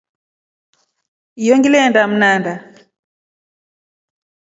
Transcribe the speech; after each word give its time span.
Iyo 1.43 1.53
ngilenda 1.57 2.01
mndana. 2.11 2.53